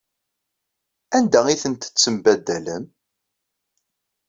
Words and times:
Anda 1.17 1.39
ay 1.47 1.59
tent-tembaddalem? 1.63 2.85